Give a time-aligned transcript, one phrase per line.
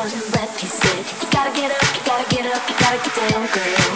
[0.00, 2.96] one who left, he said, You gotta get up, you gotta get up, you gotta
[3.04, 3.90] get down, girl.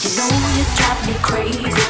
[0.00, 1.83] You know you drive me crazy.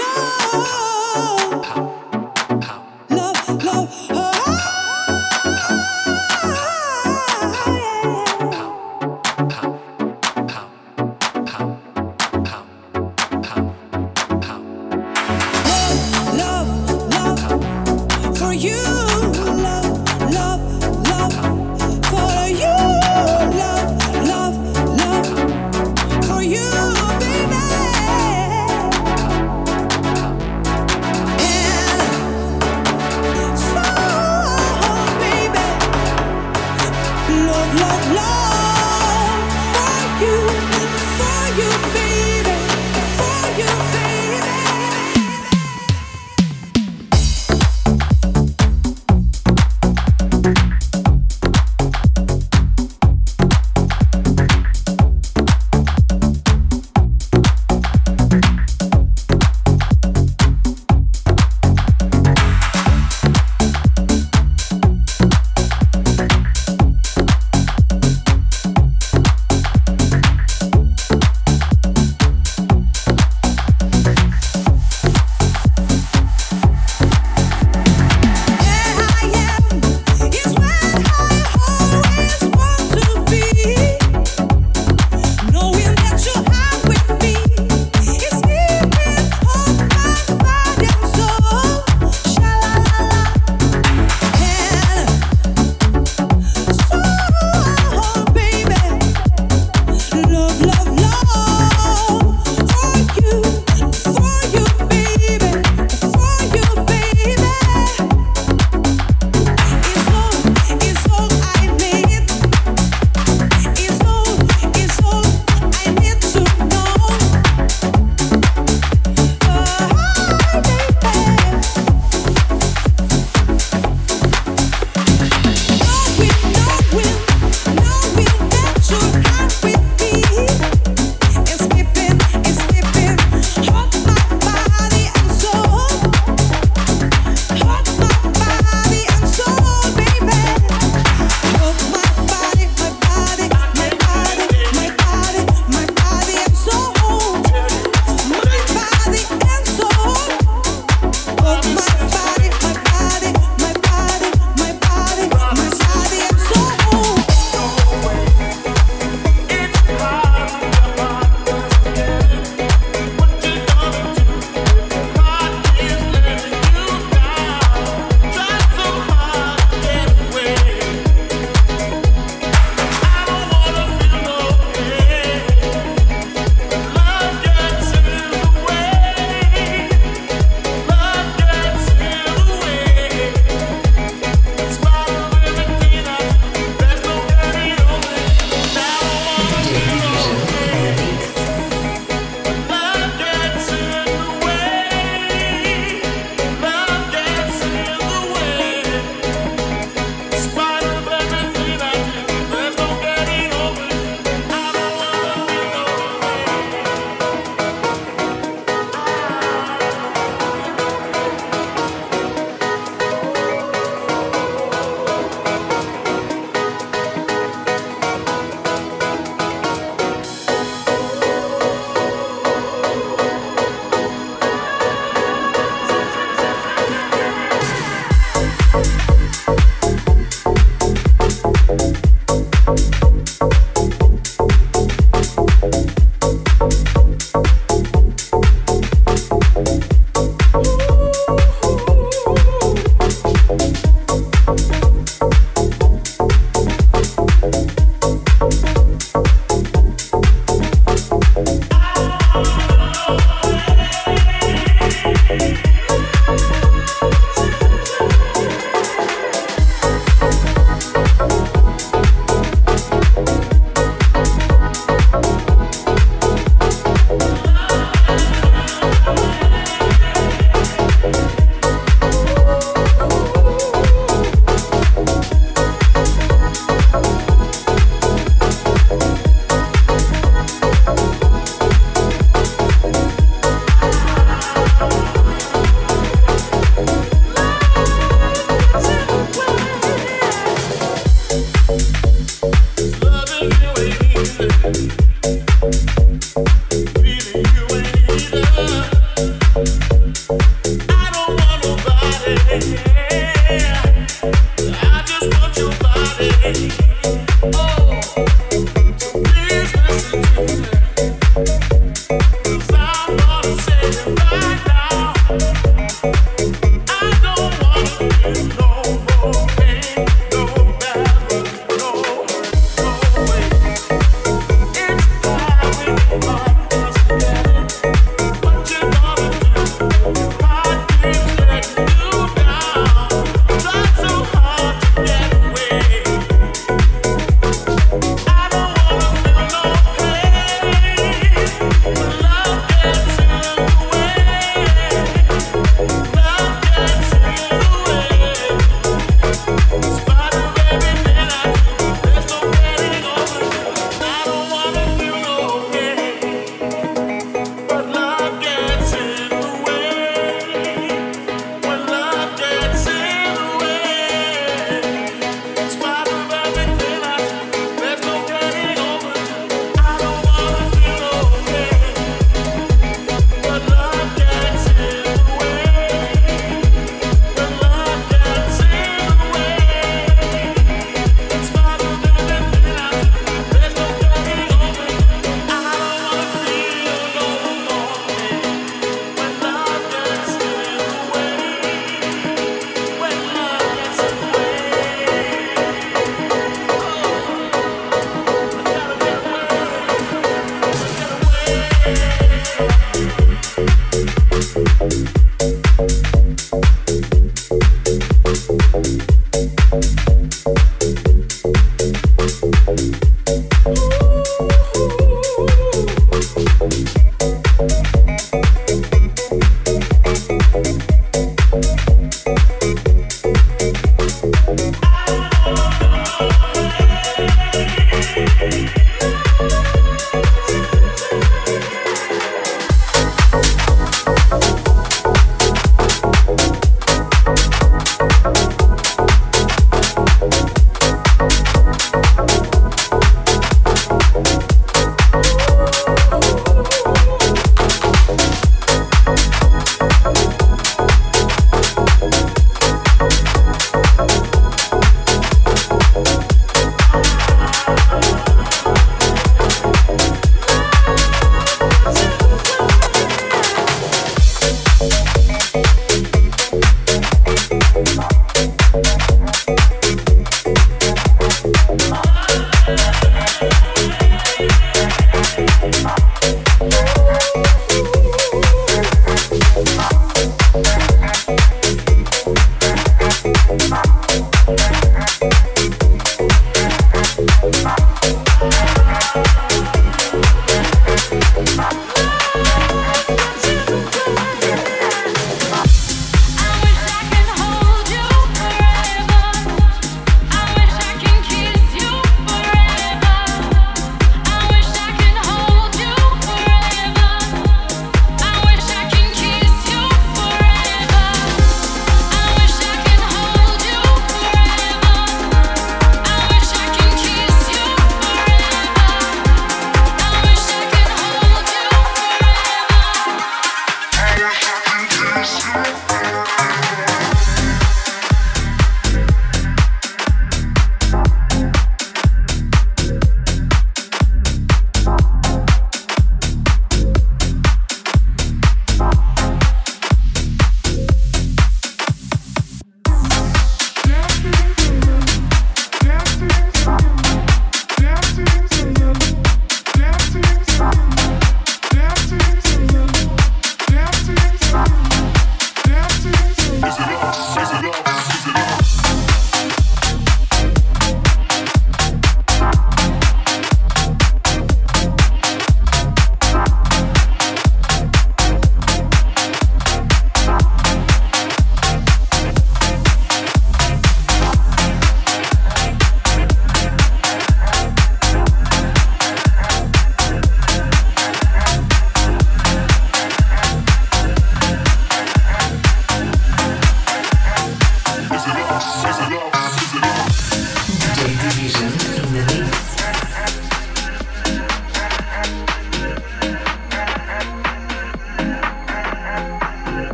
[0.00, 0.29] love.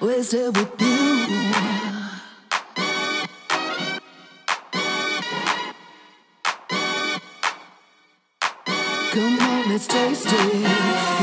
[0.00, 1.26] wasted with you.
[9.12, 11.17] Come on, let's taste it.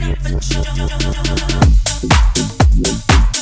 [0.00, 0.14] To
[2.76, 3.35] the